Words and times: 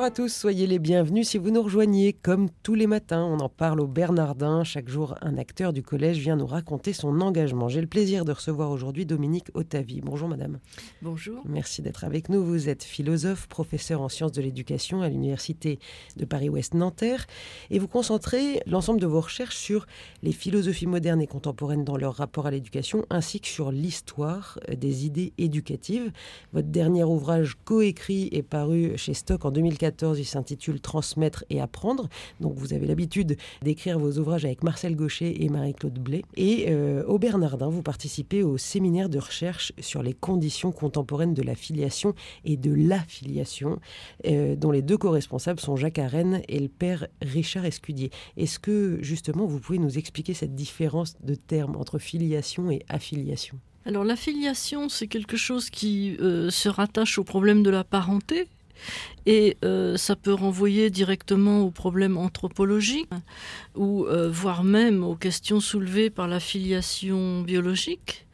Bonjour 0.00 0.12
à 0.12 0.16
tous, 0.16 0.32
soyez 0.32 0.66
les 0.66 0.78
bienvenus 0.78 1.28
si 1.28 1.36
vous 1.36 1.50
nous 1.50 1.60
rejoignez. 1.60 2.14
Comme 2.14 2.48
tous 2.62 2.74
les 2.74 2.86
matins, 2.86 3.22
on 3.22 3.38
en 3.38 3.50
parle 3.50 3.82
au 3.82 3.86
Bernardin. 3.86 4.64
Chaque 4.64 4.88
jour, 4.88 5.14
un 5.20 5.36
acteur 5.36 5.74
du 5.74 5.82
collège 5.82 6.16
vient 6.16 6.36
nous 6.36 6.46
raconter 6.46 6.94
son 6.94 7.20
engagement. 7.20 7.68
J'ai 7.68 7.82
le 7.82 7.86
plaisir 7.86 8.24
de 8.24 8.32
recevoir 8.32 8.70
aujourd'hui 8.70 9.04
Dominique 9.04 9.48
Otavi. 9.52 10.00
Bonjour 10.00 10.26
madame. 10.26 10.58
Bonjour. 11.02 11.42
Merci 11.44 11.82
d'être 11.82 12.04
avec 12.04 12.30
nous. 12.30 12.42
Vous 12.42 12.70
êtes 12.70 12.82
philosophe, 12.82 13.46
professeur 13.46 14.00
en 14.00 14.08
sciences 14.08 14.32
de 14.32 14.40
l'éducation 14.40 15.02
à 15.02 15.10
l'Université 15.10 15.78
de 16.16 16.24
Paris-Ouest 16.24 16.72
Nanterre 16.72 17.26
et 17.68 17.78
vous 17.78 17.86
concentrez 17.86 18.62
l'ensemble 18.64 19.02
de 19.02 19.06
vos 19.06 19.20
recherches 19.20 19.58
sur 19.58 19.86
les 20.22 20.32
philosophies 20.32 20.86
modernes 20.86 21.20
et 21.20 21.26
contemporaines 21.26 21.84
dans 21.84 21.98
leur 21.98 22.14
rapport 22.14 22.46
à 22.46 22.50
l'éducation 22.50 23.04
ainsi 23.10 23.38
que 23.38 23.48
sur 23.48 23.70
l'histoire 23.70 24.58
des 24.74 25.04
idées 25.04 25.34
éducatives. 25.36 26.10
Votre 26.54 26.68
dernier 26.68 27.04
ouvrage 27.04 27.58
coécrit 27.66 28.30
est 28.32 28.40
paru 28.42 28.94
chez 28.96 29.12
Stock 29.12 29.44
en 29.44 29.50
2000 29.50 29.76
2014, 29.90 30.18
il 30.18 30.24
s'intitule 30.24 30.80
Transmettre 30.80 31.44
et 31.50 31.60
apprendre. 31.60 32.08
Donc 32.40 32.54
vous 32.56 32.72
avez 32.72 32.86
l'habitude 32.86 33.36
d'écrire 33.62 33.98
vos 33.98 34.18
ouvrages 34.18 34.44
avec 34.44 34.62
Marcel 34.62 34.96
Gaucher 34.96 35.44
et 35.44 35.48
Marie-Claude 35.48 35.98
Blé. 35.98 36.24
Et 36.36 36.66
euh, 36.68 37.04
au 37.06 37.18
Bernardin, 37.18 37.68
vous 37.68 37.82
participez 37.82 38.42
au 38.42 38.56
séminaire 38.56 39.08
de 39.08 39.18
recherche 39.18 39.72
sur 39.80 40.02
les 40.02 40.14
conditions 40.14 40.72
contemporaines 40.72 41.34
de 41.34 41.42
la 41.42 41.54
filiation 41.54 42.14
et 42.44 42.56
de 42.56 42.72
l'affiliation, 42.72 43.80
euh, 44.26 44.56
dont 44.56 44.70
les 44.70 44.82
deux 44.82 44.96
co-responsables 44.96 45.60
sont 45.60 45.76
Jacques 45.76 45.98
Arène 45.98 46.42
et 46.48 46.58
le 46.58 46.68
père 46.68 47.06
Richard 47.22 47.64
Escudier. 47.64 48.10
Est-ce 48.36 48.58
que 48.58 48.98
justement 49.02 49.46
vous 49.46 49.60
pouvez 49.60 49.78
nous 49.78 49.98
expliquer 49.98 50.34
cette 50.34 50.54
différence 50.54 51.14
de 51.22 51.34
termes 51.34 51.76
entre 51.76 51.98
filiation 51.98 52.70
et 52.70 52.84
affiliation? 52.88 53.58
Alors 53.86 54.04
l'affiliation, 54.04 54.88
c'est 54.88 55.06
quelque 55.06 55.36
chose 55.36 55.70
qui 55.70 56.16
euh, 56.20 56.50
se 56.50 56.68
rattache 56.68 57.18
au 57.18 57.24
problème 57.24 57.62
de 57.62 57.70
la 57.70 57.82
parenté, 57.82 58.46
et 59.26 59.56
euh, 59.64 59.96
ça 59.96 60.16
peut 60.16 60.32
renvoyer 60.32 60.90
directement 60.90 61.60
aux 61.60 61.70
problèmes 61.70 62.16
anthropologiques 62.16 63.08
ou 63.74 64.06
euh, 64.06 64.30
voire 64.30 64.64
même 64.64 65.04
aux 65.04 65.16
questions 65.16 65.60
soulevées 65.60 66.10
par 66.10 66.28
la 66.28 66.40
filiation 66.40 67.42
biologique. 67.42 68.26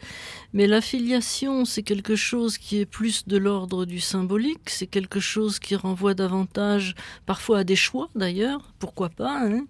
Mais 0.52 0.66
la 0.66 0.80
filiation, 0.80 1.64
c'est 1.64 1.82
quelque 1.82 2.16
chose 2.16 2.56
qui 2.56 2.78
est 2.78 2.86
plus 2.86 3.26
de 3.26 3.36
l'ordre 3.36 3.84
du 3.84 4.00
symbolique, 4.00 4.70
c'est 4.70 4.86
quelque 4.86 5.20
chose 5.20 5.58
qui 5.58 5.76
renvoie 5.76 6.14
davantage 6.14 6.94
parfois 7.26 7.58
à 7.58 7.64
des 7.64 7.76
choix 7.76 8.08
d'ailleurs, 8.14 8.72
pourquoi 8.78 9.10
pas, 9.10 9.38
hein, 9.44 9.66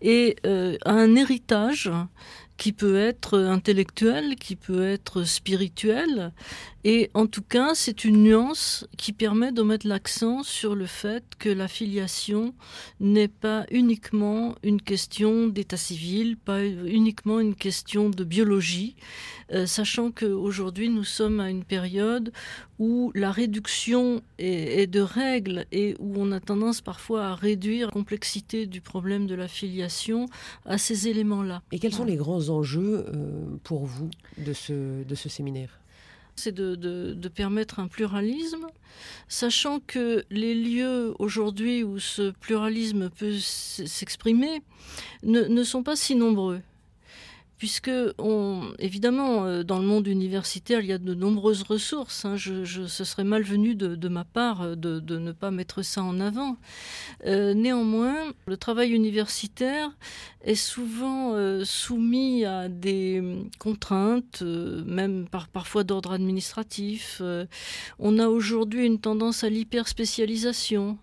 et 0.00 0.36
euh, 0.46 0.76
à 0.84 0.92
un 0.92 1.14
héritage 1.14 1.90
qui 2.56 2.72
peut 2.72 2.96
être 2.96 3.38
intellectuel, 3.38 4.36
qui 4.36 4.56
peut 4.56 4.84
être 4.84 5.24
spirituel. 5.24 6.32
Et 6.84 7.10
en 7.14 7.26
tout 7.26 7.42
cas, 7.42 7.74
c'est 7.74 8.04
une 8.04 8.22
nuance 8.22 8.86
qui 8.98 9.12
permet 9.12 9.52
de 9.52 9.62
mettre 9.62 9.88
l'accent 9.88 10.42
sur 10.42 10.74
le 10.74 10.86
fait 10.86 11.24
que 11.38 11.48
la 11.48 11.66
filiation 11.66 12.54
n'est 13.00 13.28
pas 13.28 13.64
uniquement 13.70 14.54
une 14.62 14.80
question 14.80 15.46
d'état 15.48 15.78
civil, 15.78 16.36
pas 16.36 16.64
uniquement 16.64 17.40
une 17.40 17.54
question 17.54 18.10
de 18.10 18.22
biologie, 18.22 18.96
euh, 19.52 19.66
sachant 19.66 20.10
qu'aujourd'hui 20.10 20.90
nous 20.90 21.04
sommes 21.04 21.40
à 21.40 21.50
une 21.50 21.64
période 21.64 22.32
où 22.78 23.12
la 23.14 23.30
réduction 23.30 24.22
est, 24.38 24.90
de 24.90 25.00
règles 25.00 25.66
et 25.72 25.94
où 25.98 26.14
on 26.16 26.32
a 26.32 26.40
tendance 26.40 26.80
parfois 26.80 27.26
à 27.26 27.34
réduire 27.34 27.86
la 27.86 27.92
complexité 27.92 28.66
du 28.66 28.80
problème 28.80 29.26
de 29.26 29.34
la 29.34 29.48
filiation 29.48 30.26
à 30.64 30.78
ces 30.78 31.08
éléments-là. 31.08 31.62
Et 31.72 31.78
quels 31.78 31.92
sont 31.92 32.04
les 32.04 32.16
grands 32.16 32.48
enjeux 32.48 33.06
euh, 33.08 33.46
pour 33.62 33.86
vous 33.86 34.10
de 34.38 34.52
ce, 34.52 35.04
de 35.04 35.14
ce 35.14 35.28
séminaire? 35.28 35.78
C'est 36.36 36.52
de, 36.52 36.74
de, 36.74 37.28
permettre 37.28 37.78
un 37.78 37.86
pluralisme, 37.86 38.66
sachant 39.28 39.78
que 39.78 40.24
les 40.30 40.52
lieux 40.52 41.14
aujourd'hui 41.20 41.84
où 41.84 42.00
ce 42.00 42.32
pluralisme 42.32 43.08
peut 43.08 43.38
s'exprimer 43.38 44.60
ne, 45.22 45.42
ne, 45.42 45.62
sont 45.62 45.84
pas 45.84 45.94
si 45.94 46.16
nombreux 46.16 46.60
puisque 47.58 47.90
évidemment 48.78 49.44
euh, 49.44 49.62
dans 49.62 49.78
le 49.78 49.86
monde 49.86 50.06
universitaire 50.06 50.80
il 50.80 50.86
y 50.86 50.92
a 50.92 50.98
de 50.98 51.14
nombreuses 51.14 51.62
ressources. 51.62 52.24
Hein. 52.24 52.36
ce 52.36 53.04
serait 53.04 53.24
malvenu 53.24 53.74
de, 53.74 54.08
ma 54.08 54.24
part 54.24 54.62
euh, 54.62 54.74
de, 54.76 55.18
ne 55.18 55.32
pas 55.32 55.50
mettre 55.50 55.82
ça 55.82 56.02
en 56.02 56.20
avant. 56.20 56.56
Euh, 57.26 57.54
néanmoins, 57.54 58.16
le 58.46 58.56
travail 58.56 58.92
universitaire 58.92 59.90
est 60.42 60.54
souvent 60.54 61.34
soumis 61.64 62.44
à 62.44 62.68
des 62.68 63.22
contraintes, 63.58 64.42
même 64.42 65.26
par, 65.26 65.48
parfois 65.48 65.84
d'ordre 65.84 66.12
administratif. 66.12 67.22
on 67.98 68.18
a 68.18 68.28
aujourd'hui 68.28 68.84
une 68.84 69.00
tendance 69.00 69.42
à 69.42 69.48
l'hyperspécialisation. 69.48 70.98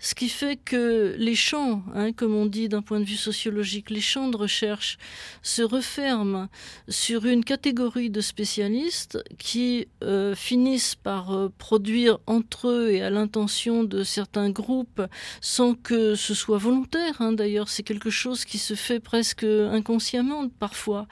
Ce 0.00 0.14
qui 0.14 0.28
fait 0.28 0.56
que 0.56 1.14
les 1.18 1.34
champs, 1.34 1.82
hein, 1.94 2.12
comme 2.12 2.34
on 2.34 2.46
dit 2.46 2.68
d'un 2.68 2.82
point 2.82 3.00
de 3.00 3.04
vue 3.04 3.16
sociologique, 3.16 3.90
les 3.90 4.00
champs 4.00 4.28
de 4.28 4.36
recherche 4.36 4.96
se 5.42 5.62
referment 5.62 6.48
sur 6.88 7.26
une 7.26 7.44
catégorie 7.44 8.10
de 8.10 8.20
spécialistes 8.20 9.18
qui 9.38 9.88
euh, 10.04 10.34
finissent 10.36 10.94
par 10.94 11.32
euh, 11.32 11.52
produire 11.58 12.18
entre 12.26 12.68
eux 12.68 12.90
et 12.90 13.02
à 13.02 13.10
l'intention 13.10 13.82
de 13.82 14.04
certains 14.04 14.50
groupes 14.50 15.02
sans 15.40 15.74
que 15.74 16.14
ce 16.14 16.34
soit 16.34 16.58
volontaire. 16.58 17.20
Hein, 17.20 17.32
D'ailleurs, 17.32 17.68
c'est 17.68 17.82
quelque 17.82 18.10
chose 18.10 18.44
qui 18.44 18.58
se 18.58 18.74
fait 18.74 19.00
presque 19.00 19.44
inconsciemment 19.44 20.48
parfois. 20.48 21.06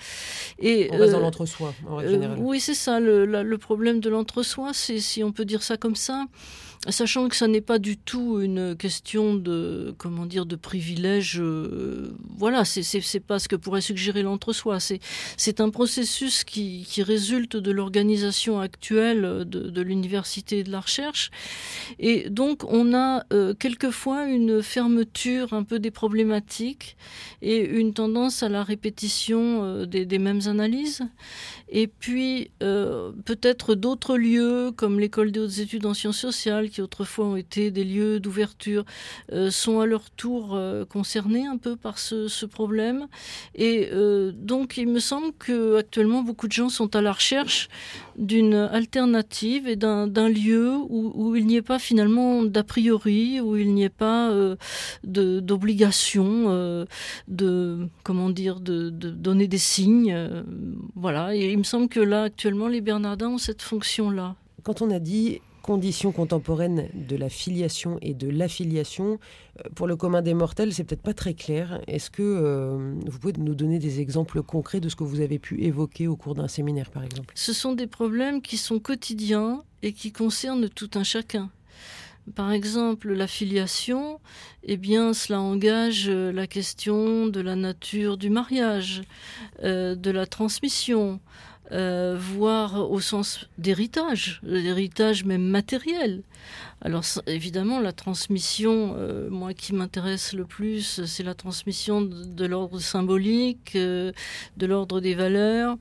Et, 0.60 0.88
on 0.92 0.98
reste 0.98 1.12
dans 1.12 1.19
euh, 1.19 1.22
l'entre-soi, 1.22 1.75
en 1.88 2.00
général. 2.00 2.38
oui, 2.41 2.60
c'est 2.60 2.75
ça. 2.75 3.00
Le, 3.00 3.25
le 3.25 3.58
problème 3.58 3.98
de 3.98 4.10
l'entre-soi, 4.10 4.70
c'est 4.72 5.00
si 5.00 5.25
on 5.25 5.32
peut 5.32 5.44
dire 5.44 5.62
ça 5.62 5.76
comme 5.76 5.96
ça 5.96 6.26
sachant 6.91 7.28
que 7.28 7.36
ça 7.36 7.48
n'est 7.48 7.60
pas 7.60 7.78
du 7.78 7.97
tout 7.97 8.41
une 8.41 8.76
question 8.76 9.34
de 9.34 9.94
comment 9.98 10.26
dire 10.26 10.47
de 10.47 10.56
privilège. 10.56 11.41
Euh, 11.41 12.10
voilà, 12.36 12.64
c'est 12.64 13.20
pas 13.20 13.38
ce 13.38 13.48
que 13.48 13.56
pourrait 13.56 13.80
suggérer 13.80 14.22
l'entre-soi. 14.22 14.78
C'est 15.36 15.60
un 15.60 15.70
processus 15.70 16.44
qui, 16.44 16.86
résulte 17.06 17.56
de 17.56 17.70
l'organisation 17.70 18.58
actuelle 18.58 19.44
de, 19.46 19.70
de 19.70 19.82
l'université 19.82 20.60
et 20.60 20.64
de 20.64 20.72
la 20.72 20.80
recherche, 20.80 21.30
et 21.98 22.30
donc 22.30 22.64
on 22.64 22.94
a 22.94 23.22
euh, 23.32 23.54
quelquefois 23.54 24.25
une 24.25 24.62
fermeture 24.62 25.52
un 25.52 25.62
peu 25.62 25.78
des 25.78 25.91
problématiques 25.91 26.96
et 27.42 27.64
une 27.64 27.92
tendance 27.92 28.42
à 28.42 28.48
la 28.48 28.64
répétition 28.64 29.62
euh, 29.62 29.84
des, 29.84 30.06
des, 30.06 30.19
mêmes 30.19 30.41
analyses, 30.46 31.02
et 31.69 31.86
puis 31.86 32.50
peut-être 32.58 33.75
d'autres 33.75 34.16
lieux 34.16 34.72
comme 34.72 34.98
l'école 34.98 35.32
des 35.32 35.41
hautes 35.41 35.58
études 35.58 35.86
en 35.86 35.94
sciences 35.94 36.19
sociales 36.19 36.70
qui 36.76 36.82
autrefois 36.82 37.25
ont 37.25 37.37
été 37.37 37.70
des 37.70 37.84
lieux 37.84 38.20
d'ouverture, 38.20 38.84
euh, 39.32 39.50
sont 39.50 39.81
à 39.81 39.87
leur 39.87 40.10
tour 40.10 40.54
euh, 40.54 40.84
concernés 40.84 41.47
un 41.47 41.56
peu 41.56 41.75
par 41.75 41.98
ce, 41.98 42.44
problème. 42.44 43.09
Et 43.54 43.88
euh, 43.92 44.31
donc, 44.31 44.76
il 44.76 44.88
me 44.88 44.98
semble 44.98 45.32
que 45.38 45.78
actuellement 45.78 46.20
beaucoup 46.22 46.48
de 46.48 46.53
gens 46.53 46.69
sont 46.69 46.94
à 46.94 47.00
la 47.00 47.12
recherche 47.12 47.70
d'une 48.19 48.54
alternative 48.54 49.66
et 49.66 49.76
d'un 49.76 50.28
lieu 50.28 50.75
où, 50.91 51.34
il 51.34 51.47
n'y 51.47 51.56
ait 51.56 51.62
pas 51.62 51.78
finalement 51.78 52.42
d'a 52.42 52.62
priori, 52.62 53.41
où 53.41 53.56
il 53.56 53.72
n'y 53.72 53.84
ait 53.84 53.88
pas 53.88 54.31
d'obligation 55.04 56.87
de, 57.28 57.88
comment 58.04 58.31
dire, 58.31 58.60
de, 58.60 58.91
de, 58.91 59.10
donner 59.10 59.48
des 59.48 59.58
signes. 59.58 60.14
voilà. 60.94 61.34
Et 61.34 61.50
il 61.50 61.58
me 61.58 61.64
semble 61.64 61.88
que 61.88 62.00
là, 62.00 62.25
actuellement, 62.25 62.69
les 62.69 62.82
Bernardins 62.82 63.31
ont 63.31 63.38
cette 63.38 63.62
fonction-là. 63.62 64.37
Quand 64.62 64.82
on 64.82 64.91
a 64.91 64.98
dit 64.98 65.41
conditions 65.66 66.12
contemporaines 66.12 66.88
de 66.94 67.16
la 67.16 67.28
filiation 67.28 67.99
et 68.00 68.15
de 68.15 68.28
l'affiliation, 68.28 69.19
euh, 69.59 69.69
pour 69.75 69.88
le 69.88 69.97
commun 69.97 70.22
des 70.22 70.32
mortels, 70.32 70.72
c'est 70.72 70.84
peut-être 70.84 71.03
pas 71.03 71.12
très 71.12 71.34
clair. 71.34 71.81
Est-ce 71.88 72.08
que 72.08 72.23
euh, 72.23 72.94
vous 73.05 73.19
pouvez 73.19 73.35
nous 73.37 73.56
donner 73.56 73.81
des 73.81 74.00
exemples 74.00 74.43
concrets 74.43 74.81
de 74.81 74.88
ce 74.88 74.94
que 74.94 75.02
vous 75.02 75.20
avez 75.20 75.40
pu 75.40 75.62
évoquer 75.62 76.06
au 76.06 76.17
cours 76.17 76.37
d'un 76.37 76.46
séminaire, 76.46 76.90
par 76.90 77.02
exemple? 77.02 77.35
Ce 77.35 77.52
sont 77.52 77.73
des 77.73 77.88
problèmes 77.88 78.40
qui 78.40 78.56
sont 78.56 78.79
quotidiens 78.79 79.64
et 79.82 79.93
qui 79.93 80.12
concernent 80.12 80.69
tout 80.69 80.90
un 80.94 81.02
chacun. 81.02 81.50
Par 82.35 82.52
exemple, 82.52 83.12
la 83.12 83.26
filiation, 83.26 84.20
eh 84.62 84.76
bien, 84.76 85.12
cela 85.14 85.40
engage 85.40 86.06
euh, 86.08 86.32
la 86.32 86.46
question 86.46 87.26
de 87.26 87.40
la 87.40 87.56
nature 87.56 88.17
du 88.17 88.31
mariage, 88.31 89.02
de 89.62 90.11
la 90.11 90.26
transmission, 90.26 91.20
euh, 91.72 92.16
voire 92.18 92.90
au 92.90 93.00
sens 93.00 93.48
d'héritage, 93.58 94.40
l'héritage 94.44 95.24
même 95.24 95.42
matériel. 95.42 96.22
Alors 96.80 97.02
évidemment, 97.26 97.80
la 97.80 97.92
transmission, 97.92 98.94
euh, 98.96 99.28
moi 99.30 99.52
qui 99.52 99.74
m'intéresse 99.74 100.32
le 100.32 100.44
plus, 100.44 101.04
c'est 101.04 101.24
la 101.24 101.34
transmission 101.34 102.02
de, 102.02 102.46
l'ordre 102.46 102.78
symbolique, 102.78 103.72
euh, 103.74 104.12
de 104.56 104.66
l'ordre 104.66 105.00
des 105.00 105.14
valeurs. 105.14 105.76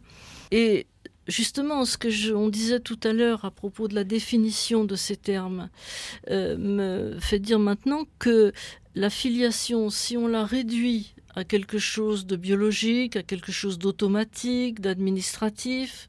Et 0.52 0.88
justement, 1.28 1.86
ce 1.86 1.98
que 1.98 2.10
je, 2.10 2.34
on 2.34 2.50
disait 2.50 2.80
tout 2.80 3.00
à 3.04 3.14
l'heure 3.14 3.46
à 3.46 3.52
propos 3.52 3.88
de 3.88 3.94
la 3.94 4.04
définition 4.04 4.86
de 4.86 4.96
ces 4.96 5.18
termes 5.18 5.70
me 6.30 7.18
fait 7.20 7.40
dire 7.40 7.60
maintenant 7.60 8.06
que 8.18 8.54
la 8.96 9.10
filiation, 9.10 9.90
si 9.90 10.18
on 10.18 10.28
la 10.28 10.46
réduit 10.46 11.14
à 11.36 11.44
quelque 11.44 11.78
chose 11.78 12.26
de 12.26 12.36
biologique, 12.36 13.16
à 13.16 13.24
quelque 13.24 13.52
chose 13.52 13.78
d'automatique, 13.78 14.80
d'administratif, 14.80 16.08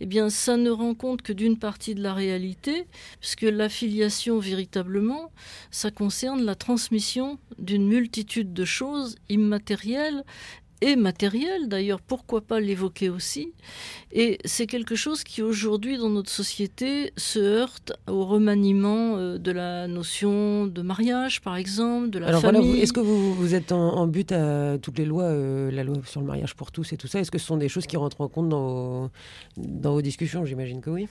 eh 0.00 0.06
bien, 0.06 0.30
ça 0.30 0.56
ne 0.56 0.70
rend 0.70 0.94
compte 0.94 1.22
que 1.22 1.32
d'une 1.32 1.58
partie 1.58 1.94
de 1.94 2.02
la 2.02 2.14
réalité, 2.14 2.86
puisque 3.20 3.42
l'affiliation, 3.42 4.38
véritablement, 4.38 5.30
ça 5.70 5.90
concerne 5.90 6.42
la 6.42 6.54
transmission 6.54 7.38
d'une 7.58 7.86
multitude 7.86 8.52
de 8.52 8.64
choses 8.64 9.16
immatérielles 9.28 10.24
et 10.82 10.96
matériel 10.96 11.68
d'ailleurs, 11.68 12.00
pourquoi 12.00 12.40
pas 12.40 12.58
l'évoquer 12.58 13.08
aussi 13.08 13.52
Et 14.10 14.38
c'est 14.44 14.66
quelque 14.66 14.96
chose 14.96 15.22
qui 15.22 15.40
aujourd'hui 15.40 15.96
dans 15.96 16.10
notre 16.10 16.30
société 16.30 17.12
se 17.16 17.38
heurte 17.38 17.92
au 18.08 18.26
remaniement 18.26 19.16
euh, 19.16 19.38
de 19.38 19.52
la 19.52 19.86
notion 19.86 20.66
de 20.66 20.82
mariage 20.82 21.40
par 21.40 21.56
exemple, 21.56 22.10
de 22.10 22.18
la 22.18 22.26
Alors 22.26 22.40
famille. 22.40 22.62
voilà, 22.66 22.82
est-ce 22.82 22.92
que 22.92 23.00
vous, 23.00 23.32
vous 23.32 23.54
êtes 23.54 23.70
en, 23.70 24.06
but 24.08 24.32
à 24.32 24.76
toutes 24.78 24.98
les 24.98 25.04
lois, 25.04 25.24
euh, 25.24 25.70
la 25.70 25.84
loi 25.84 25.96
sur 26.04 26.20
le 26.20 26.26
mariage 26.26 26.54
pour 26.54 26.72
tous 26.72 26.92
et 26.92 26.96
tout 26.96 27.06
ça? 27.06 27.20
Est-ce 27.20 27.30
que 27.30 27.38
ce 27.38 27.46
sont 27.46 27.56
des 27.56 27.68
choses 27.68 27.86
qui 27.86 27.96
rentrent 27.96 28.20
en 28.20 28.28
compte 28.28 28.48
dans 28.48 29.10
dans 29.56 29.92
vos 29.92 30.02
discussions? 30.02 30.44
J'imagine 30.44 30.80
que 30.80 30.90
oui. 30.90 31.06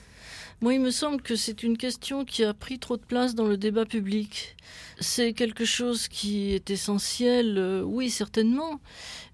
Moi, 0.62 0.74
il 0.74 0.80
me 0.80 0.92
semble 0.92 1.20
que 1.20 1.34
c'est 1.34 1.64
une 1.64 1.76
question 1.76 2.24
qui 2.24 2.44
a 2.44 2.54
pris 2.54 2.78
trop 2.78 2.96
de 2.96 3.02
place 3.02 3.34
dans 3.34 3.46
le 3.46 3.56
débat 3.56 3.84
public. 3.84 4.56
C'est 5.00 5.32
quelque 5.32 5.64
chose 5.64 6.06
qui 6.06 6.52
est 6.52 6.70
essentiel, 6.70 7.58
euh, 7.58 7.82
oui, 7.82 8.10
certainement. 8.10 8.80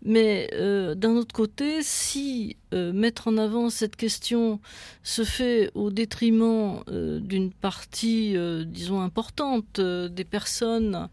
Mais 0.03 0.49
euh, 0.55 0.95
d'un 0.95 1.17
autre 1.17 1.35
côté, 1.35 1.83
si 1.83 2.57
euh, 2.73 2.95
mettre 2.95 3.29
en 3.29 3.37
avant 3.37 3.69
cette 3.69 3.95
question 3.95 4.59
se 5.03 5.23
fait 5.23 5.71
au 5.75 5.91
détriment 5.91 6.83
d'une 6.87 7.53
partie, 7.53 8.35
disons, 8.67 9.03
importante 9.03 9.83
des 9.83 10.25
personnes 10.25 11.11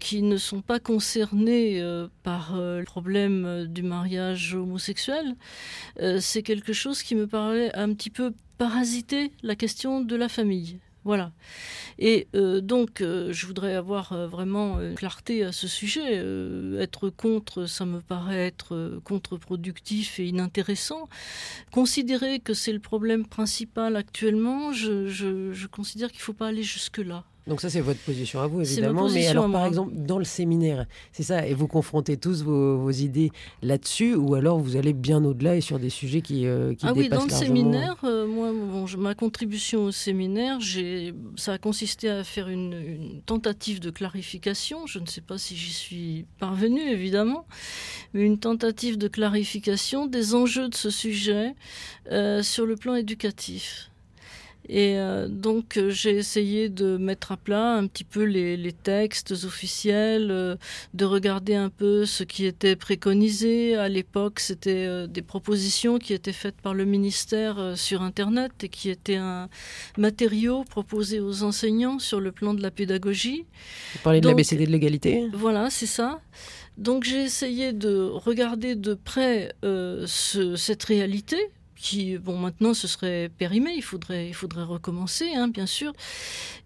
qui 0.00 0.20
ne 0.20 0.36
sont 0.36 0.60
pas 0.60 0.80
concernées 0.80 1.82
par 2.22 2.58
le 2.58 2.84
problème 2.84 3.66
du 3.68 3.82
mariage 3.82 4.54
homosexuel, 4.54 5.34
c'est 6.18 6.42
quelque 6.42 6.74
chose 6.74 7.02
qui 7.02 7.14
me 7.14 7.26
paraît 7.26 7.74
un 7.74 7.94
petit 7.94 8.10
peu 8.10 8.32
parasiter 8.60 9.32
la 9.42 9.56
question 9.56 10.02
de 10.02 10.14
la 10.16 10.28
famille. 10.28 10.80
Voilà. 11.04 11.32
Et 11.98 12.28
euh, 12.34 12.60
donc, 12.60 13.00
euh, 13.00 13.32
je 13.32 13.46
voudrais 13.46 13.74
avoir 13.74 14.12
euh, 14.12 14.26
vraiment 14.26 14.78
clarté 14.96 15.44
à 15.44 15.50
ce 15.50 15.66
sujet. 15.66 16.22
être 16.78 17.08
contre, 17.08 17.64
ça 17.64 17.86
me 17.86 18.02
paraît 18.02 18.46
être 18.48 19.00
contre-productif 19.02 20.20
et 20.20 20.26
inintéressant. 20.26 21.08
Considérer 21.72 22.38
que 22.38 22.52
c'est 22.52 22.74
le 22.74 22.80
problème 22.80 23.24
principal 23.24 23.96
actuellement, 23.96 24.74
je 24.74 25.66
considère 25.68 26.10
qu'il 26.10 26.20
ne 26.20 26.24
faut 26.24 26.34
pas 26.34 26.48
aller 26.48 26.62
jusque-là. 26.62 27.24
Donc 27.46 27.60
ça, 27.60 27.70
c'est 27.70 27.80
votre 27.80 28.00
position 28.00 28.40
à 28.40 28.46
vous, 28.46 28.60
évidemment. 28.60 29.08
Mais 29.08 29.26
alors, 29.26 29.50
par 29.50 29.66
exemple, 29.66 29.92
dans 29.94 30.18
le 30.18 30.24
séminaire, 30.24 30.86
c'est 31.12 31.22
ça, 31.22 31.46
et 31.46 31.54
vous 31.54 31.66
confrontez 31.66 32.16
tous 32.16 32.42
vos, 32.42 32.90
idées 32.90 33.30
là-dessus, 33.62 34.14
ou 34.14 34.34
alors 34.34 34.58
vous 34.58 34.76
allez 34.76 34.92
bien 34.92 35.24
au-delà 35.24 35.56
et 35.56 35.60
sur 35.60 35.78
des 35.78 35.90
sujets 35.90 36.22
qui, 36.22 36.46
euh, 36.46 36.74
qui 36.74 36.84
ah 36.86 36.92
oui, 36.94 37.08
dans 37.08 37.24
le 37.24 37.30
séminaire, 37.30 37.96
euh, 38.04 38.26
moi, 38.26 38.52
ma 38.98 39.14
contribution 39.14 39.84
au 39.84 39.92
séminaire, 39.92 40.58
ça 41.36 41.54
a 41.54 41.58
consisté 41.58 42.10
à 42.10 42.24
faire 42.24 42.48
une, 42.48 43.20
tentative 43.26 43.80
de 43.80 43.90
clarification. 43.90 44.86
Je 44.86 44.98
ne 44.98 45.06
sais 45.06 45.20
pas 45.20 45.38
si 45.38 45.56
j'y 45.56 45.72
suis 45.72 46.26
parvenue, 46.38 46.90
évidemment, 46.90 47.46
mais 48.12 48.22
une 48.22 48.38
tentative 48.38 48.98
de 48.98 49.08
clarification 49.08 50.06
des 50.06 50.34
enjeux 50.34 50.68
de 50.68 50.74
ce 50.74 50.90
sujet 50.90 51.54
euh, 52.10 52.42
sur 52.42 52.66
le 52.66 52.76
plan 52.76 52.94
éducatif. 52.96 53.90
Et 54.68 54.98
euh, 54.98 55.26
donc 55.28 55.76
euh, 55.76 55.90
j'ai 55.90 56.10
essayé 56.10 56.68
de 56.68 56.96
mettre 56.96 57.32
à 57.32 57.36
plat 57.36 57.74
un 57.74 57.86
petit 57.86 58.04
peu 58.04 58.22
les, 58.22 58.72
textes 58.72 59.32
officiels, 59.44 60.28
euh, 60.30 60.56
de 60.94 61.04
regarder 61.04 61.54
un 61.54 61.70
peu 61.70 62.04
ce 62.04 62.22
qui 62.22 62.46
était 62.46 62.76
préconisé. 62.76 63.74
À 63.76 63.88
l'époque, 63.88 64.38
c'était 64.38 65.08
des 65.08 65.22
propositions 65.22 65.98
qui 65.98 66.12
étaient 66.12 66.32
faites 66.32 66.56
par 66.56 66.74
le 66.74 66.84
ministère 66.84 67.72
sur 67.76 68.02
Internet 68.02 68.52
et 68.62 68.68
qui 68.68 68.90
étaient 68.90 69.16
un 69.16 69.48
matériau 69.98 70.64
proposé 70.64 71.20
aux 71.20 71.42
enseignants 71.42 71.98
sur 71.98 72.20
le 72.20 72.30
plan 72.30 72.54
de 72.54 72.62
la 72.62 72.70
pédagogie. 72.70 73.46
Vous 73.94 74.00
parlez 74.04 74.20
de 74.20 74.28
l'ABCD 74.28 74.66
de 74.66 74.70
l'égalité 74.70 75.28
Voilà, 75.32 75.70
c'est 75.70 75.86
ça. 75.86 76.20
Donc 76.78 77.04
j'ai 77.04 77.22
essayé 77.22 77.72
de 77.72 78.08
regarder 78.12 78.76
de 78.76 78.94
près 78.94 79.52
cette 80.06 80.84
réalité 80.84 81.50
qui, 81.80 82.18
bon, 82.18 82.36
maintenant 82.36 82.74
ce 82.74 82.86
serait 82.86 83.30
périmé, 83.38 83.72
il 83.74 83.82
faudrait, 83.82 84.28
il 84.28 84.34
faudrait 84.34 84.64
recommencer, 84.64 85.30
hein, 85.34 85.48
bien 85.48 85.66
sûr. 85.66 85.92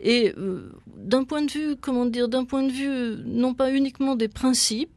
Et 0.01 0.35
euh, 0.37 0.73
d'un 0.97 1.25
point 1.25 1.43
de 1.43 1.51
vue, 1.51 1.77
comment 1.81 2.07
dire, 2.07 2.29
d'un 2.29 2.45
point 2.45 2.65
de 2.65 2.73
vue, 2.73 3.23
non 3.25 3.55
pas 3.55 3.71
uniquement 3.71 4.17
des 4.17 4.29
principes, 4.29 4.91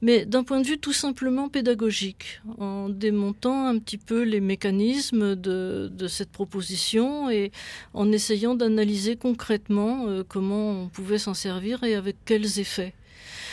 mais 0.00 0.24
d'un 0.24 0.44
point 0.44 0.60
de 0.60 0.66
vue 0.66 0.78
tout 0.78 0.92
simplement 0.92 1.48
pédagogique, 1.48 2.40
en 2.58 2.88
démontant 2.88 3.66
un 3.66 3.78
petit 3.78 3.98
peu 3.98 4.22
les 4.22 4.40
mécanismes 4.40 5.36
de, 5.36 5.90
de 5.92 6.08
cette 6.08 6.30
proposition 6.30 7.30
et 7.30 7.52
en 7.94 8.10
essayant 8.12 8.54
d'analyser 8.54 9.16
concrètement 9.16 10.06
euh, 10.06 10.22
comment 10.26 10.84
on 10.84 10.88
pouvait 10.88 11.18
s'en 11.18 11.34
servir 11.34 11.82
et 11.82 11.94
avec 11.94 12.16
quels 12.24 12.60
effets. 12.60 12.94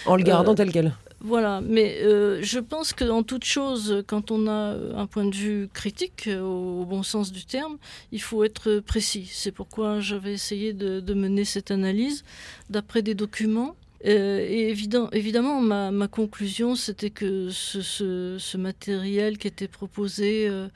En 0.06 0.16
le 0.16 0.24
gardant 0.24 0.54
euh, 0.54 0.56
tel 0.56 0.71
quel 0.71 0.94
voilà, 1.21 1.62
mais 1.62 2.01
euh, 2.03 2.39
je 2.41 2.59
pense 2.59 2.94
qu'en 2.94 3.23
toute 3.23 3.45
chose, 3.45 4.03
quand 4.06 4.31
on 4.31 4.47
a 4.47 4.75
un 4.95 5.07
point 5.07 5.25
de 5.25 5.35
vue 5.35 5.69
critique, 5.73 6.25
euh, 6.27 6.41
au, 6.41 6.85
bon 6.85 7.03
sens 7.03 7.31
du 7.31 7.45
terme, 7.45 7.77
il 8.12 8.21
faut 8.21 8.44
être 8.44 8.79
précis. 8.79 9.29
C'est 9.31 9.51
pourquoi 9.51 10.00
j'avais 10.00 10.33
essayé 10.33 10.73
de 10.73 11.13
mener 11.13 11.45
cette 11.45 11.71
analyse 11.71 12.23
d'après 12.69 13.01
des 13.01 13.15
documents 13.15 13.75
euh, 14.06 14.45
et 14.47 14.69
évidemment, 15.13 15.62
ma, 15.62 16.07
conclusion, 16.07 16.75
c'était 16.75 17.09
que 17.09 17.50
ce, 17.50 18.57
matériel 18.57 19.38
qui 19.38 19.47
était 19.47 19.68
proposé 19.68 20.47
euh, 20.47 20.68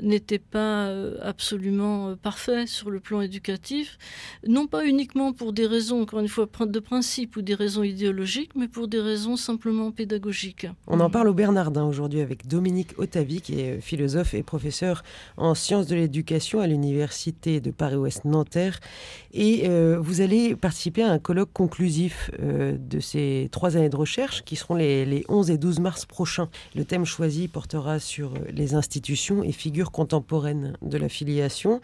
n'était 0.00 0.38
pas 0.38 0.86
euh, 0.86 1.16
absolument 1.22 2.14
parfait 2.16 2.66
sur 2.66 2.90
le 2.90 3.00
plan 3.00 3.20
éducatif, 3.20 3.98
non 4.46 4.66
pas 4.66 4.84
uniquement 4.84 5.32
pour 5.32 5.52
des 5.52 5.66
raisons, 5.66 6.02
encore 6.02 6.20
une 6.20 6.28
fois, 6.28 6.48
de 6.60 6.78
principe 6.78 7.36
ou 7.36 7.42
des 7.42 7.54
raisons 7.54 7.82
idéologiques, 7.82 8.52
mais 8.54 8.68
pour 8.68 8.88
des 8.88 9.00
raisons 9.00 9.36
simplement 9.36 9.90
pédagogiques. 9.90 10.66
On 10.86 11.00
en 11.00 11.10
parle 11.10 11.28
au 11.28 11.34
Bernardin 11.34 11.84
aujourd'hui 11.84 12.20
avec 12.20 12.46
Dominique 12.46 12.98
Otavi, 12.98 13.40
qui 13.40 13.60
est 13.60 13.80
philosophe 13.80 14.34
et 14.34 14.42
professeur 14.42 15.02
en 15.36 15.54
sciences 15.54 15.86
de 15.86 15.94
l'éducation 15.94 16.60
à 16.60 16.66
l'Université 16.66 17.60
de 17.60 17.70
Paris-Ouest 17.70 18.24
Nanterre. 18.24 18.80
Et 19.32 19.68
vous 19.98 20.20
allez 20.20 20.54
participer 20.56 21.02
à 21.02 21.10
un 21.10 21.18
colloque 21.18 21.52
conclusif 21.52 22.30
de 22.78 23.00
ces 23.00 23.48
trois 23.50 23.76
années 23.76 23.88
de 23.88 23.96
recherche 23.96 24.44
qui 24.44 24.56
seront 24.56 24.74
les, 24.74 25.24
11 25.28 25.50
et 25.50 25.58
12 25.58 25.80
mars 25.80 26.06
prochains. 26.06 26.48
Le 26.74 26.84
thème 26.84 27.04
choisi 27.04 27.48
portera 27.48 27.98
sur 27.98 28.34
les 28.52 28.74
institutions 28.74 29.42
et 29.42 29.52
figures 29.52 29.90
contemporaines 29.90 30.76
de 30.82 30.98
la 30.98 31.08
filiation. 31.08 31.80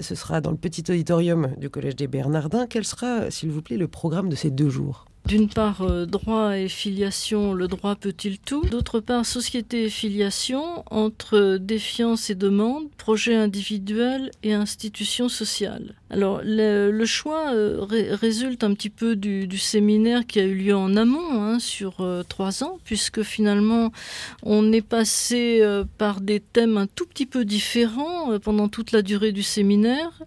Ce 0.00 0.14
sera 0.14 0.40
dans 0.40 0.50
le 0.50 0.56
petit 0.56 0.84
auditorium 0.90 1.54
du 1.58 1.70
Collège 1.70 1.96
des 1.96 2.06
Bernardins. 2.06 2.66
Quel 2.68 2.84
sera, 2.84 3.30
s'il 3.30 3.50
vous 3.50 3.62
plaît, 3.62 3.76
le 3.76 3.88
programme 3.88 4.28
de 4.28 4.36
ces 4.36 4.50
deux 4.50 4.70
jours? 4.70 5.06
D'une 5.24 5.48
part, 5.48 5.82
euh, 5.82 6.04
droit 6.04 6.58
et 6.58 6.68
filiation, 6.68 7.54
le 7.54 7.68
droit 7.68 7.94
peut-il 7.94 8.38
tout? 8.38 8.62
D'autre 8.66 8.98
part, 8.98 9.24
société 9.24 9.84
et 9.84 9.88
filiation, 9.88 10.84
entre 10.90 11.58
défiance 11.60 12.28
et 12.28 12.34
demande, 12.34 12.90
projet 12.98 13.36
individuel 13.36 14.32
et 14.42 14.52
institution 14.52 15.28
sociale. 15.28 15.94
Alors, 16.10 16.40
le, 16.44 17.04
choix 17.04 17.54
euh, 17.54 17.78
résulte 17.80 18.64
un 18.64 18.74
petit 18.74 18.90
peu 18.90 19.14
du, 19.14 19.58
séminaire 19.58 20.26
qui 20.26 20.40
a 20.40 20.44
eu 20.44 20.54
lieu 20.54 20.74
en 20.74 20.96
amont, 20.96 21.40
hein, 21.40 21.58
sur 21.60 22.00
euh, 22.00 22.24
trois 22.28 22.64
ans, 22.64 22.78
puisque 22.84 23.22
finalement, 23.22 23.92
on 24.42 24.72
est 24.72 24.82
passé 24.82 25.62
par 25.98 26.20
des 26.20 26.40
thèmes 26.40 26.76
un 26.76 26.86
tout 26.86 27.06
petit 27.06 27.26
peu 27.26 27.44
différents 27.44 28.38
pendant 28.40 28.68
toute 28.68 28.92
la 28.92 29.02
durée 29.02 29.32
du 29.32 29.42
séminaire. 29.42 30.22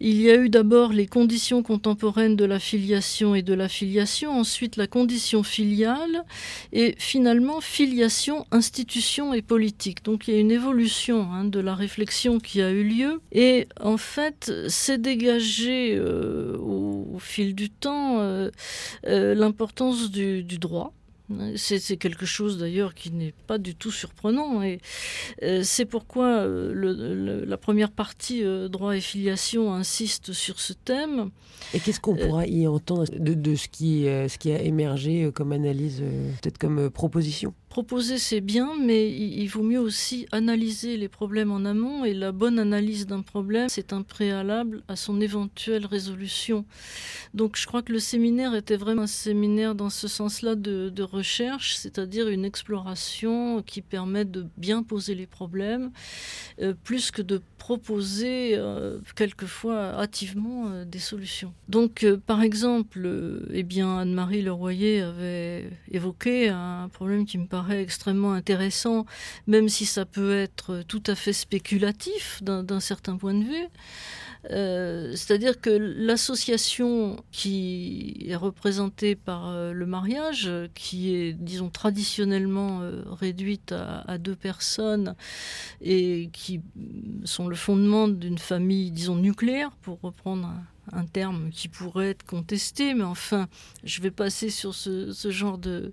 Il 0.00 0.20
y 0.20 0.30
a 0.30 0.36
eu 0.36 0.48
d'abord 0.48 0.92
les 0.92 1.06
conditions 1.06 1.62
contemporaines 1.62 2.36
de 2.36 2.44
la 2.44 2.58
filiation 2.58 3.34
et 3.34 3.42
de 3.42 3.54
l'affiliation 3.54 4.31
ensuite 4.32 4.76
la 4.76 4.86
condition 4.86 5.42
filiale 5.42 6.24
et 6.72 6.94
finalement 6.98 7.60
filiation, 7.60 8.46
institution 8.50 9.34
et 9.34 9.42
politique. 9.42 10.04
Donc 10.04 10.28
il 10.28 10.34
y 10.34 10.36
a 10.36 10.40
une 10.40 10.50
évolution 10.50 11.30
hein, 11.32 11.44
de 11.44 11.60
la 11.60 11.74
réflexion 11.74 12.38
qui 12.38 12.62
a 12.62 12.70
eu 12.70 12.84
lieu 12.84 13.20
et 13.32 13.68
en 13.80 13.96
fait 13.96 14.52
c'est 14.68 15.00
dégagé 15.00 15.96
euh, 15.96 16.56
au, 16.58 17.18
fil 17.18 17.54
du 17.54 17.70
temps 17.70 18.20
euh, 18.20 18.50
euh, 19.06 19.34
l'importance 19.34 20.10
du 20.10 20.42
droit 20.58 20.92
c'est 21.56 21.96
quelque 21.96 22.26
chose 22.26 22.58
d'ailleurs 22.58 22.94
qui 22.94 23.10
n'est 23.10 23.34
pas 23.46 23.58
du 23.58 23.74
tout 23.74 23.90
surprenant 23.90 24.62
et 24.62 24.80
euh, 25.42 25.62
c'est 25.62 25.84
pourquoi 25.84 26.26
euh, 26.26 27.44
la 27.46 27.56
première 27.56 27.90
partie 27.90 28.44
euh, 28.44 28.68
droit 28.68 28.96
et 28.96 29.00
filiation 29.00 29.72
insiste 29.72 30.32
sur 30.32 30.60
ce 30.60 30.72
thème. 30.72 31.30
Et 31.74 31.80
qu'est-ce 31.80 32.00
qu'on 32.00 32.16
pourra 32.16 32.46
y 32.46 32.66
entendre 32.66 33.04
de, 33.16 33.54
ce, 33.54 33.68
qui, 33.68 34.04
ce 34.04 34.38
qui 34.38 34.52
a 34.52 34.60
émergé 34.60 35.30
comme 35.32 35.52
analyse, 35.52 36.02
peut-être 36.40 36.58
comme 36.58 36.90
proposition? 36.90 37.54
Proposer 37.72 38.18
c'est 38.18 38.42
bien, 38.42 38.74
mais 38.78 39.10
il, 39.10 39.46
vaut 39.46 39.62
mieux 39.62 39.80
aussi 39.80 40.26
analyser 40.30 40.98
les 40.98 41.08
problèmes 41.08 41.50
en 41.50 41.64
amont 41.64 42.04
et 42.04 42.12
la 42.12 42.30
bonne 42.30 42.58
analyse 42.58 43.06
d'un 43.06 43.22
problème, 43.22 43.70
c'est 43.70 43.94
un 43.94 44.02
préalable 44.02 44.82
à 44.88 44.96
son 44.96 45.22
éventuelle 45.22 45.86
résolution. 45.86 46.66
Donc 47.32 47.56
je 47.56 47.66
crois 47.66 47.80
que 47.80 47.90
le 47.90 47.98
séminaire 47.98 48.54
était 48.54 48.76
vraiment 48.76 49.04
un 49.04 49.06
séminaire 49.06 49.74
dans 49.74 49.88
ce 49.88 50.06
sens-là 50.06 50.54
de, 50.54 51.02
recherche, 51.02 51.74
c'est-à-dire 51.74 52.28
une 52.28 52.44
exploration 52.44 53.62
qui 53.62 53.80
permet 53.80 54.26
de 54.26 54.46
bien 54.58 54.82
poser 54.82 55.14
les 55.14 55.26
problèmes, 55.26 55.92
euh, 56.60 56.74
plus 56.84 57.10
que 57.10 57.22
de 57.22 57.40
proposer 57.56 58.50
euh, 58.54 58.98
quelquefois 59.16 59.98
hâtivement 59.98 60.68
euh, 60.68 60.84
des 60.84 60.98
solutions. 60.98 61.54
Donc 61.70 62.04
par 62.26 62.42
exemple, 62.42 63.08
eh 63.50 63.62
bien 63.62 63.98
Anne-Marie 64.00 64.42
Leroyer 64.42 65.00
avait 65.00 65.70
évoqué 65.90 66.50
un 66.50 66.90
problème 66.92 67.24
qui 67.24 67.38
me 67.38 67.46
paraît 67.46 67.61
extrêmement 67.70 68.32
intéressant, 68.32 69.06
même 69.46 69.68
si 69.68 69.86
ça 69.86 70.04
peut 70.04 70.36
être 70.36 70.82
tout 70.88 71.02
à 71.06 71.14
fait 71.14 71.32
spéculatif 71.32 72.42
d'un 72.42 72.80
certain 72.80 73.16
point 73.16 73.34
de 73.34 73.44
vue. 73.44 73.68
Euh, 74.50 75.12
c'est-à-dire 75.14 75.60
que 75.60 75.70
l'association 75.70 77.22
qui 77.30 78.26
est 78.26 78.34
représentée 78.34 79.14
par 79.14 79.48
euh, 79.48 79.72
le 79.72 79.86
mariage, 79.86 80.50
qui 80.74 81.14
est, 81.14 81.32
disons, 81.32 81.70
traditionnellement 81.70 82.80
euh, 82.82 83.02
réduite 83.06 83.72
à, 83.72 84.18
deux 84.18 84.34
personnes 84.34 85.14
et 85.80 86.28
qui 86.32 86.60
sont 87.24 87.48
le 87.48 87.56
fondement 87.56 88.08
d'une 88.08 88.38
famille, 88.38 88.90
disons, 88.90 89.16
nucléaire, 89.16 89.70
pour 89.82 90.00
reprendre 90.02 90.48
un, 90.48 90.81
un 90.90 91.04
terme 91.04 91.50
qui 91.50 91.68
pourrait 91.68 92.10
être 92.10 92.24
contesté, 92.24 92.94
mais 92.94 93.04
enfin, 93.04 93.48
je 93.84 94.00
vais 94.00 94.10
passer 94.10 94.50
sur 94.50 94.74
ce, 94.74 95.12
genre 95.30 95.58
de, 95.58 95.92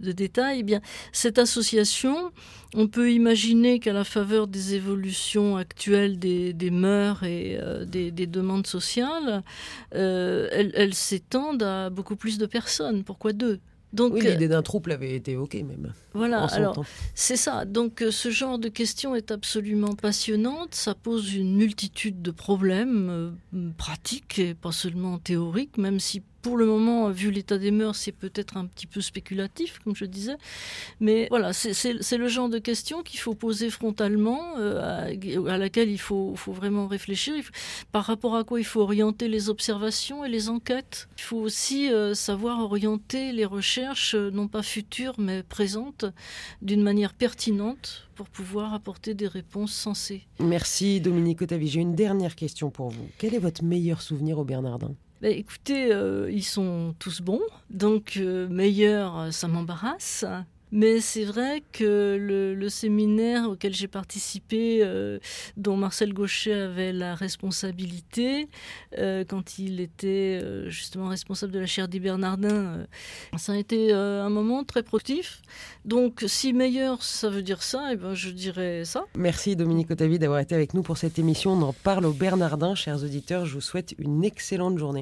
détails. 0.00 0.60
Eh 0.60 0.62
bien, 0.62 0.80
cette 1.12 1.38
association, 1.38 2.32
on 2.74 2.88
peut 2.88 3.12
imaginer 3.12 3.78
qu'à 3.78 3.92
la 3.92 4.04
faveur 4.04 4.46
des 4.46 4.74
évolutions 4.74 5.56
actuelles 5.56 6.18
des, 6.18 6.70
mœurs 6.70 7.22
et 7.24 7.58
euh, 7.60 7.84
des, 7.84 8.10
demandes 8.26 8.66
sociales, 8.66 9.42
euh, 9.94 10.48
elles, 10.52 10.72
elles 10.74 10.94
s'étendent 10.94 11.62
à 11.62 11.90
beaucoup 11.90 12.16
plus 12.16 12.38
de 12.38 12.46
personnes. 12.46 13.04
Pourquoi 13.04 13.32
deux? 13.32 13.60
Donc, 13.92 14.14
oui, 14.14 14.22
l'idée 14.22 14.48
d'un 14.48 14.62
trouble 14.62 14.90
avait 14.92 15.14
été 15.14 15.32
évoquée 15.32 15.62
même. 15.62 15.92
Voilà, 16.14 16.44
alors 16.44 16.84
c'est 17.14 17.36
ça. 17.36 17.64
Donc 17.64 18.02
euh, 18.02 18.10
ce 18.10 18.30
genre 18.30 18.58
de 18.58 18.68
question 18.68 19.14
est 19.14 19.30
absolument 19.30 19.94
passionnante. 19.94 20.74
Ça 20.74 20.94
pose 20.94 21.34
une 21.34 21.56
multitude 21.56 22.22
de 22.22 22.30
problèmes 22.30 23.08
euh, 23.54 23.70
pratiques 23.76 24.38
et 24.38 24.54
pas 24.54 24.72
seulement 24.72 25.18
théoriques, 25.18 25.78
même 25.78 26.00
si 26.00 26.22
pour 26.42 26.56
le 26.56 26.66
moment, 26.66 27.08
vu 27.10 27.30
l'état 27.30 27.56
des 27.56 27.70
mœurs, 27.70 27.96
c'est 27.96 28.12
peut-être 28.12 28.56
un 28.56 28.66
petit 28.66 28.86
peu 28.86 29.00
spéculatif, 29.00 29.78
comme 29.84 29.94
je 29.94 30.04
disais. 30.04 30.36
Mais 31.00 31.28
voilà, 31.30 31.52
c'est 31.52 32.18
le 32.18 32.28
genre 32.28 32.48
de 32.48 32.58
question 32.58 33.02
qu'il 33.02 33.20
faut 33.20 33.34
poser 33.34 33.70
frontalement, 33.70 34.56
euh, 34.58 35.06
à, 35.48 35.58
laquelle 35.58 35.88
il 35.88 36.00
faut, 36.00 36.34
faut 36.34 36.52
vraiment 36.52 36.88
réfléchir. 36.88 37.34
par 37.92 38.04
rapport 38.04 38.34
à 38.34 38.42
quoi 38.42 38.58
il 38.58 38.64
faut 38.64 38.80
orienter 38.80 39.28
les 39.28 39.48
observations 39.48 40.24
et 40.24 40.28
les 40.28 40.48
enquêtes? 40.48 41.08
Il 41.16 41.22
faut 41.22 41.38
aussi 41.38 41.92
euh, 41.92 42.14
savoir 42.14 42.58
orienter 42.58 43.30
les 43.32 43.44
recherches, 43.44 44.16
non 44.16 44.48
pas 44.48 44.62
futures, 44.62 45.14
mais 45.18 45.44
présentes, 45.44 46.01
d'une 46.60 46.82
manière 46.82 47.14
pertinente 47.14 48.08
pour 48.14 48.28
pouvoir 48.28 48.74
apporter 48.74 49.14
des 49.14 49.26
réponses 49.26 49.72
sensées. 49.72 50.26
Merci 50.40 51.00
Dominique 51.00 51.42
Otavi. 51.42 51.68
J'ai 51.68 51.80
une 51.80 51.94
dernière 51.94 52.36
question 52.36 52.70
pour 52.70 52.90
vous. 52.90 53.08
Quel 53.18 53.34
est 53.34 53.38
votre 53.38 53.64
meilleur 53.64 54.02
souvenir 54.02 54.38
au 54.38 54.44
Bernardin? 54.44 54.94
Bah, 55.20 55.28
écoutez, 55.28 55.92
euh, 55.92 56.30
ils 56.32 56.44
sont 56.44 56.94
tous 56.98 57.20
bons, 57.20 57.42
donc 57.70 58.14
euh, 58.16 58.48
meilleur, 58.48 59.32
ça 59.32 59.46
m'embarrasse. 59.46 60.24
Mais 60.72 61.00
c'est 61.00 61.24
vrai 61.24 61.62
que 61.72 62.16
le, 62.18 62.68
séminaire 62.68 63.50
auquel 63.50 63.74
j'ai 63.74 63.88
participé, 63.88 64.78
euh, 64.82 65.18
dont 65.56 65.76
Marcel 65.76 66.14
Gauchet 66.14 66.54
avait 66.54 66.92
la 66.92 67.14
responsabilité, 67.14 68.48
quand 69.28 69.58
il 69.58 69.80
était 69.80 70.40
justement 70.68 71.08
responsable 71.08 71.52
de 71.52 71.58
la 71.58 71.66
chaire 71.66 71.88
des 71.88 72.00
Bernardins, 72.00 72.86
ça 73.36 73.52
a 73.52 73.56
été 73.56 73.92
un 73.92 74.30
moment 74.30 74.64
très 74.64 74.82
productif. 74.82 75.42
Donc, 75.84 76.24
si 76.26 76.52
meilleur, 76.52 77.02
ça 77.02 77.28
veut 77.28 77.42
dire 77.42 77.62
ça, 77.62 77.90
et 77.90 77.94
eh 77.94 77.96
ben, 77.96 78.14
je 78.14 78.30
dirais 78.30 78.84
ça. 78.84 79.04
Merci 79.16 79.56
Dominique 79.56 79.90
Otavi 79.90 80.18
d'avoir 80.18 80.40
été 80.40 80.54
avec 80.54 80.74
nous 80.74 80.82
pour 80.82 80.96
cette 80.96 81.18
émission. 81.18 81.52
On 81.52 81.62
en 81.62 81.72
parle 81.72 82.06
aux 82.06 82.12
Bernardins, 82.12 82.74
chers 82.74 83.02
auditeurs. 83.02 83.46
Je 83.46 83.54
vous 83.54 83.60
souhaite 83.60 83.94
une 83.98 84.24
excellente 84.24 84.78
journée. 84.78 85.00